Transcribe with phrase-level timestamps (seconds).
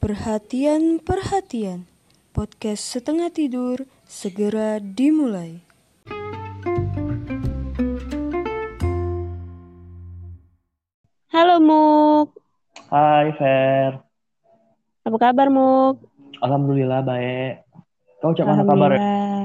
[0.00, 1.84] Perhatian, perhatian.
[2.32, 5.60] Podcast setengah tidur segera dimulai.
[11.28, 12.32] Halo Muk,
[12.88, 14.00] Hai Fer,
[15.04, 16.00] apa kabar Muk?
[16.40, 17.68] Alhamdulillah baik.
[18.24, 18.96] Kau cak mana kabar?
[18.96, 19.44] Alhamdulillah.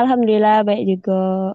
[0.00, 1.52] Alhamdulillah baik juga.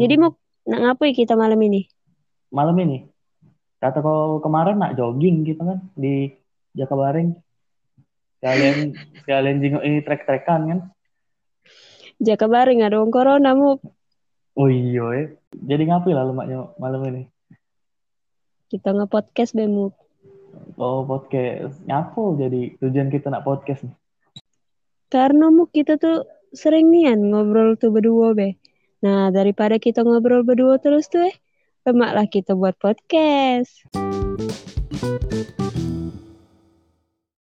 [0.00, 1.84] Jadi Muk, nak ngapain kita malam ini?
[2.48, 3.11] Malam ini?
[3.82, 6.30] Kata kau kemarin nak jogging gitu kan di
[6.78, 7.34] Jakabaring.
[8.38, 10.78] Sekalian sekalian jenguk ini trek-trekan kan.
[12.22, 13.82] Jaka bareng ada corona Muk.
[14.54, 15.26] Oh iya eh.
[15.50, 17.26] Jadi ngapain lah lemaknya malam ini?
[18.70, 19.98] Kita nge-podcast be Muk.
[20.78, 21.82] Oh podcast.
[21.82, 23.96] Ngapo jadi tujuan kita nak podcast nih?
[25.10, 26.22] Karena Muk kita tuh
[26.54, 28.54] sering nian ngobrol tuh berdua be.
[29.02, 31.34] Nah daripada kita ngobrol berdua terus tuh eh,
[31.82, 33.82] lemaklah kita buat podcast.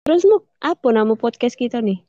[0.02, 2.02] Terus Muk, apa nama podcast kita nih?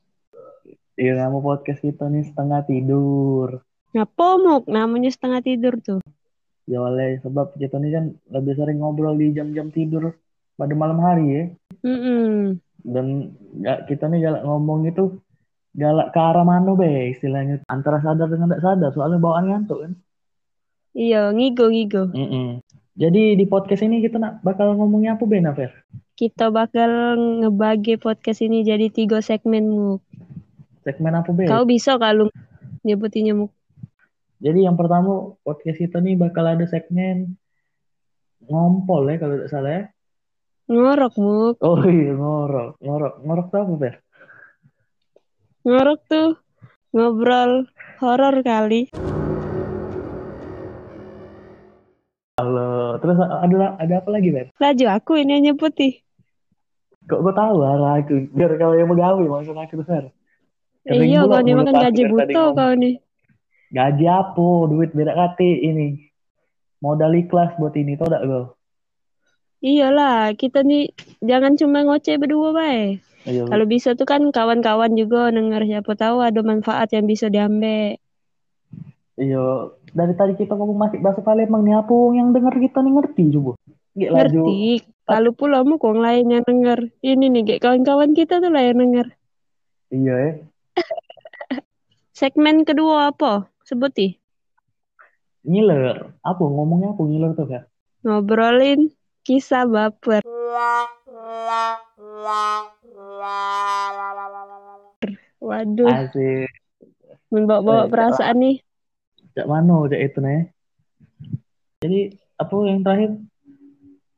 [0.97, 3.61] Iya nama podcast kita nih setengah tidur.
[3.93, 4.65] Ngapa Muk?
[4.65, 6.01] Namanya setengah tidur tuh.
[6.65, 10.17] Ya oleh sebab kita nih kan lebih sering ngobrol di jam-jam tidur
[10.57, 11.43] pada malam hari ya.
[11.83, 12.63] Mm-mm.
[12.83, 15.19] dan nggak kita nih galak ngomong itu
[15.75, 19.91] galak ke arah mana be istilahnya antara sadar dengan tidak sadar soalnya bawaan ngantuk kan
[20.93, 22.13] Iya, ngigo-ngigo.
[22.13, 22.61] Mm-mm.
[22.93, 25.73] jadi di podcast ini kita nak bakal ngomongnya apa be Nafer
[26.13, 30.05] Kita bakal ngebagi podcast ini jadi tiga segmen, Muk.
[30.85, 32.29] segmen apa be Kau bisa kalau
[32.85, 33.49] nyebutinnya, Muk.
[34.37, 37.33] jadi yang pertama podcast kita nih bakal ada segmen
[38.45, 39.83] ngompol ya kalau tidak salah ya
[40.69, 41.55] Ngorok, Muk.
[41.59, 43.95] oh iya ngorok ngorok ngorok tuh apa Fer?
[45.65, 46.29] Ngorok tuh
[46.93, 47.65] ngobrol
[47.97, 48.91] horor kali.
[53.03, 54.47] Terus ada ada apa lagi Fer?
[54.55, 55.99] Laju aku ini yang nyebuti.
[57.03, 60.07] kok gue tahu arah aku biar kau yang megawi maksud aku tuh
[60.83, 62.95] Kering Iya, ini mulut makan gaji butuh kau nih.
[63.71, 64.47] Gaji apa?
[64.67, 65.87] Duit beda kati ini.
[66.83, 68.43] Modal ikhlas buat ini, tau gak gue?
[69.63, 70.91] Iyalah, kita nih
[71.23, 72.99] jangan cuma ngoceh berdua, bae.
[73.23, 73.47] Ayo.
[73.47, 77.95] Kalau bisa tuh kan kawan-kawan juga denger siapa tahu ada manfaat yang bisa diambil.
[79.15, 83.23] Iyo, dari tadi kita ngomong masih bahasa Palembang nih, apa yang denger kita nih ngerti
[83.37, 83.51] coba?
[83.93, 84.41] Gak laju.
[84.41, 84.65] Ngerti?
[85.05, 86.89] Kalau pula mu kong lain yang denger.
[87.05, 89.07] Ini nih, kayak kawan-kawan kita tuh lah yang denger.
[89.93, 90.31] Iya ya.
[92.17, 93.45] Segmen kedua apa?
[93.61, 94.17] Sebuti.
[95.45, 96.09] Ngiler.
[96.25, 97.63] Apa ngomongnya apa ngiler tuh kan?
[98.01, 98.89] Ngobrolin
[99.21, 100.25] kisah baper.
[105.43, 106.47] Waduh, Asik.
[107.27, 108.55] membawa-bawa Eh, perasaan nih.
[109.33, 110.41] Cak mana cak itu nih?
[111.81, 111.99] Jadi
[112.37, 113.11] apa yang terakhir?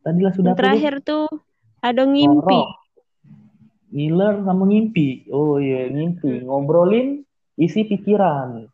[0.06, 1.26] Tadi lah sudah Yang terakhir tuh
[1.82, 2.60] ada ngimpi.
[2.60, 2.70] Ngorok.
[3.96, 5.08] Ngiler sama ngimpi.
[5.32, 6.44] Oh iya ngimpi.
[6.46, 7.24] Ngobrolin
[7.56, 8.68] isi pikiran.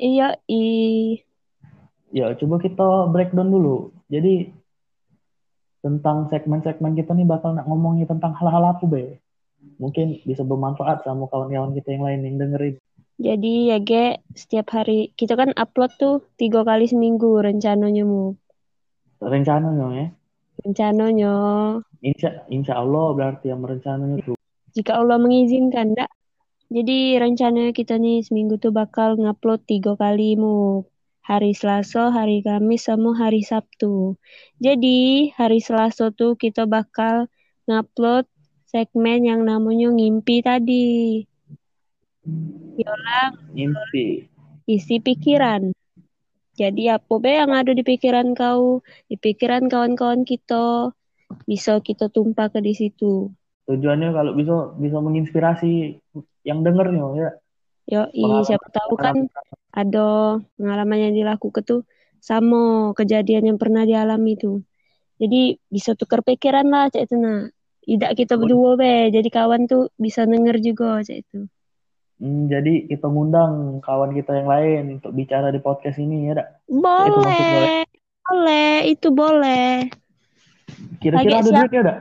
[0.00, 1.20] Iya, i.
[2.10, 3.94] Ya, coba kita breakdown dulu.
[4.10, 4.50] Jadi
[5.84, 9.20] tentang segmen-segmen kita nih bakal nak ngomongin tentang hal-hal apa be?
[9.76, 12.76] Mungkin bisa bermanfaat sama kawan-kawan kita yang lain yang dengerin.
[13.14, 18.34] Jadi ya ge, setiap hari kita kan upload tuh tiga kali seminggu rencananya mu.
[19.22, 20.06] Rencananya ya.
[20.66, 21.32] Rencananya.
[22.02, 24.36] Insya, insya Allah berarti yang merencananya tuh.
[24.74, 26.10] Jika Allah mengizinkan, dak.
[26.74, 30.82] Jadi rencananya kita nih seminggu tuh bakal ngupload tiga kali mu.
[31.24, 34.18] Hari Selasa, hari Kamis, sama hari Sabtu.
[34.58, 37.30] Jadi hari Selasa tuh kita bakal
[37.70, 38.26] ngupload
[38.68, 41.22] segmen yang namanya ngimpi tadi.
[42.74, 44.26] Yola Mimpi.
[44.66, 45.70] isi pikiran.
[46.54, 50.94] Jadi apa be yang ada di pikiran kau, di pikiran kawan-kawan kita,
[51.50, 53.30] bisa kita tumpah ke di situ.
[53.66, 55.98] Tujuannya kalau bisa bisa menginspirasi
[56.46, 57.30] yang dengernya ya.
[57.84, 58.02] Yo,
[58.46, 59.28] siapa tahu kan
[59.74, 61.82] ada pengalaman yang dilakukan tuh
[62.22, 64.64] sama kejadian yang pernah dialami tuh.
[65.20, 67.50] Jadi bisa tukar pikiran lah cak itu nah.
[67.84, 71.44] Tidak kita berdua be, jadi kawan tuh bisa denger juga cak itu.
[72.14, 76.48] Hmm, jadi kita ngundang kawan kita yang lain untuk bicara di podcast ini ya, dak.
[76.70, 77.66] maksud gue.
[77.66, 77.82] Boleh,
[78.24, 79.70] boleh, itu boleh.
[81.02, 81.58] Kira-kira ada siap.
[81.58, 81.98] duitnya, dak?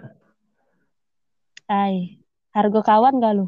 [1.65, 2.21] Ay,
[2.54, 3.48] harga kawan gak lu?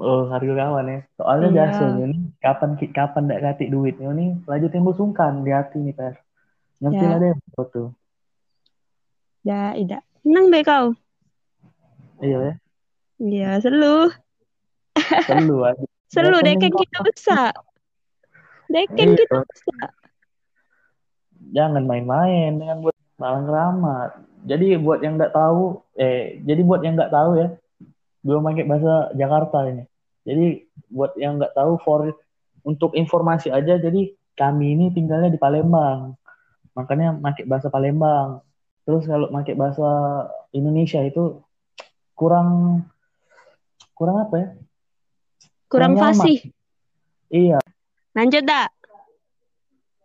[0.00, 1.00] Oh, harga kawan ya.
[1.20, 1.56] Soalnya Iya.
[1.62, 6.18] biasanya nih, kapan kapan ndak katik duitnya nih, lanjut timbul sungkan di hati nih, Per.
[6.82, 7.18] Ngerti Ya.
[7.20, 7.32] deh,
[7.70, 7.88] tuh.
[9.46, 10.02] Ya, tidak.
[10.24, 10.96] Senang be kau.
[12.18, 12.54] Iya ya,
[13.22, 13.50] Iya,
[15.08, 15.24] selu.
[15.26, 15.84] selalu aja.
[16.08, 17.52] Selu dekeng temen kita besar.
[18.68, 19.18] Dekeng Iya.
[19.24, 19.88] kita besar.
[21.48, 24.10] Jangan main-main dengan buat malang keramat.
[24.46, 27.48] jadi buat yang nggak tahu, eh, jadi buat yang nggak tahu ya,
[28.22, 29.84] belum pakai bahasa Jakarta ini.
[30.22, 32.06] Jadi buat yang nggak tahu, for
[32.62, 36.14] untuk informasi aja, jadi kami ini tinggalnya di Palembang,
[36.78, 38.46] makanya pakai bahasa Palembang.
[38.86, 39.88] Terus kalau pakai bahasa
[40.54, 41.42] Indonesia itu
[42.14, 42.82] kurang
[43.98, 44.48] kurang apa ya?
[45.68, 46.08] Kurang Kurang nyaman.
[46.16, 46.38] fasih.
[47.28, 47.58] Iya,
[48.16, 48.72] Lanjut dak.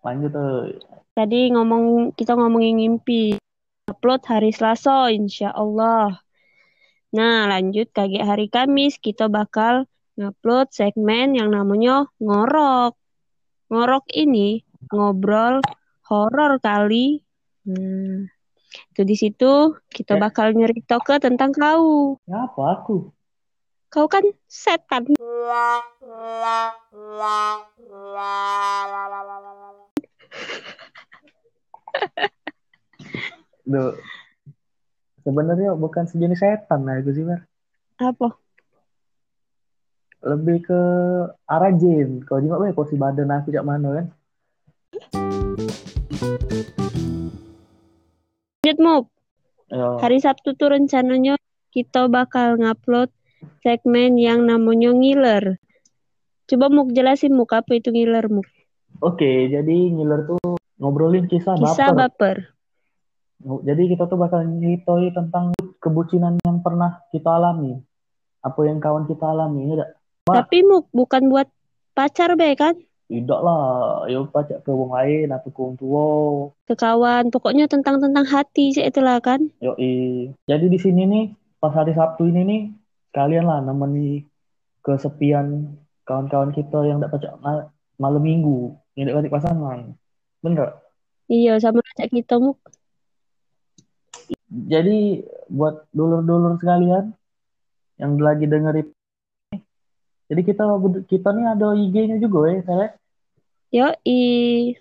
[0.04, 0.76] lanjut tuh.
[1.16, 3.40] Tadi ngomong kita ngomongin mimpi.
[3.84, 6.20] Upload hari Selasa, insya Allah.
[7.10, 13.00] Nah, lanjut kaget hari Kamis kita bakal ngupload segmen yang namanya ngorok.
[13.72, 15.64] Ngorok ini ngobrol
[16.04, 17.24] horor kali.
[17.64, 18.28] Hmm.
[18.92, 19.54] Itu di situ
[19.88, 20.20] kita Eh.
[20.20, 22.20] bakal nyerita ke tentang kau.
[22.28, 23.08] Ya apa aku?
[23.94, 25.06] Kau kan setan.
[33.70, 33.94] Duh.
[35.22, 37.46] Sebenarnya bukan sejenis setan lah itu sih, Mer.
[38.02, 38.34] Apa?
[40.26, 40.82] Lebih ke
[41.46, 42.26] arah jin.
[42.26, 44.06] Kalau juga weh, kursi badan aku cak mana kan?
[48.66, 49.06] Lanjut.
[49.70, 51.38] Ya, Hari Sabtu tuh rencananya
[51.70, 53.14] kita bakal ngupload
[53.62, 55.58] segmen yang namanya ngiler.
[56.50, 58.48] Coba Muk jelasin Muk apa itu ngiler Muk.
[59.00, 62.52] Oke, jadi ngiler tuh ngobrolin kisah, Kisah baper.
[63.44, 63.64] baper.
[63.68, 65.52] Jadi kita tuh bakal nyeritain tentang
[65.84, 67.76] kebucinan yang pernah kita alami.
[68.40, 69.88] Apa yang kawan kita alami, ya?
[70.24, 71.48] Tapi Muk bukan buat
[71.92, 72.76] pacar be kan?
[73.12, 76.08] Tidak lah, ya pacak ke wong lain atau ke wong tua.
[76.66, 77.30] Ke kawan.
[77.30, 79.52] Pokoknya tentang tentang hati sih itulah kan.
[79.60, 80.32] Yoi.
[80.48, 81.26] Jadi di sini nih,
[81.60, 82.62] pas hari Sabtu ini nih,
[83.14, 84.26] kalian lah nemeni
[84.84, 89.96] kesepian kawan-kawan kita yang tidak pacak ma- malam minggu, yang tidak pasangan.
[90.44, 90.76] Bener?
[91.32, 92.60] Iya sama ajak kita Muk.
[94.54, 97.16] Jadi buat dulur-dulur sekalian
[97.98, 98.92] yang lagi dengerin
[100.34, 100.64] jadi kita
[101.06, 102.88] kita nih ada IG-nya juga ya, saya.
[103.70, 104.20] Yo i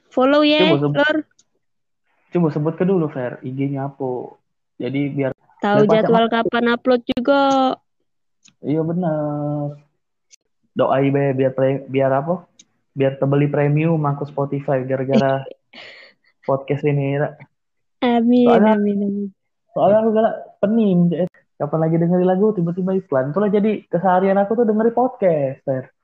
[0.09, 0.97] follow ya Coba sebut.
[0.97, 1.17] Lor.
[2.33, 4.37] Coba sebut ke dulu, Fer, IG-nya apa.
[4.81, 7.77] Jadi biar Tahu pacar jadwal kapan upload juga.
[8.63, 9.77] Iya benar.
[10.73, 12.49] Doai be biar pre- biar apa?
[12.93, 15.45] Biar terbeli premium aku Spotify gara-gara
[16.49, 17.17] podcast ini.
[17.17, 17.37] ya.
[18.03, 19.29] Amin Soalnya- amin amin.
[19.73, 21.01] Soalnya aku galak pening.
[21.17, 23.31] eh, Kapan lagi dengerin lagu tiba-tiba iklan.
[23.31, 25.95] Itulah jadi keseharian aku tuh dengerin podcast, Fer.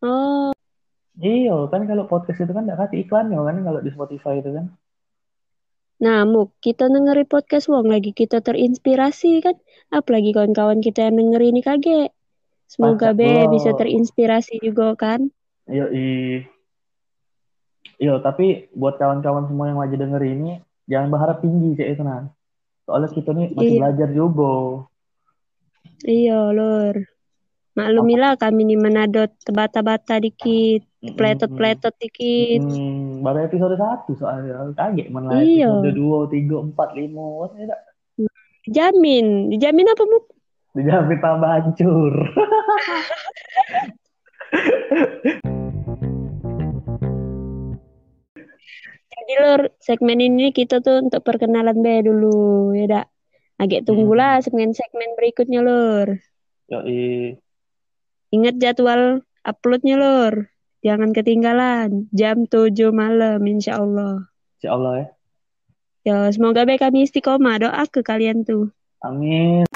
[0.00, 0.54] Oh
[1.18, 4.70] Iya, kan kalau podcast itu kan nggak kasih iklannya kan kalau di Spotify itu kan.
[6.00, 9.56] Nah, Muk, kita dengerin podcast wong lagi kita terinspirasi kan.
[9.92, 12.10] Apalagi kawan-kawan kita yang denger ini kaget.
[12.70, 15.28] Semoga be bisa terinspirasi juga kan.
[15.68, 15.92] Iya.
[18.00, 22.32] Iya, tapi buat kawan-kawan semua yang lagi denger ini, jangan berharap tinggi sih itu nah.
[22.88, 23.80] Soalnya kita nih masih Iya.
[23.84, 24.52] belajar juga.
[26.08, 26.96] Iya, Lur.
[27.76, 30.82] Maklumilah kami nih menadot tebata-bata dikit,
[31.14, 32.64] pletot-pletot dikit.
[32.64, 34.72] Hmm, baru episode 1 soalnya.
[34.74, 35.68] Kaget mana Iya.
[35.68, 37.24] episode 2, 3, 4, 5.
[37.40, 37.80] Wah, tidak.
[38.66, 39.26] Dijamin.
[39.52, 40.24] Dijamin apa, Muk?
[40.76, 42.14] Dijamin tambah hancur.
[49.10, 53.06] Jadi, Lur, segmen ini kita tuh untuk perkenalan be dulu, ya dak.
[53.60, 56.16] Agak tunggulah segmen-segmen berikutnya, Lur.
[56.72, 57.36] Yoi.
[58.32, 60.48] Ingat jadwal uploadnya, Lur.
[60.80, 62.08] Jangan ketinggalan.
[62.10, 64.32] Jam 7 malam, insya Allah.
[64.56, 65.06] Insya Allah ya.
[66.00, 67.60] Ya, semoga baik kami istiqomah.
[67.60, 68.72] Doa ke kalian tuh.
[69.04, 69.68] Amin.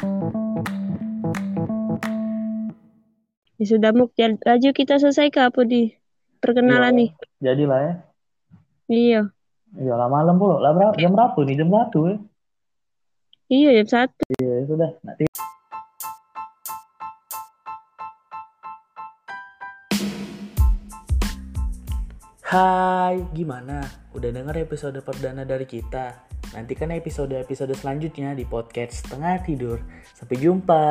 [3.55, 4.17] Ya sudah, Muk.
[4.17, 5.93] Jad- Laju kita selesai ke apa di
[6.41, 6.99] perkenalan Iya.
[6.99, 7.11] nih?
[7.39, 7.93] Jadilah ya.
[8.85, 9.21] Iya.
[9.75, 10.57] Iya lah malam pula.
[10.59, 10.97] Lah berapa?
[10.97, 11.55] Jam berapa nih?
[11.61, 12.17] Jam 1 ya.
[13.45, 14.23] Iya, jam satu.
[14.41, 14.91] Ya sudah.
[15.05, 15.29] Nanti
[22.55, 23.83] Hai, gimana?
[24.15, 26.23] Udah denger episode perdana dari kita?
[26.55, 29.83] Nantikan episode-episode selanjutnya di podcast Setengah Tidur.
[30.15, 30.87] Sampai jumpa.